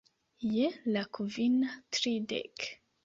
[0.53, 2.67] Je la kvina tridek.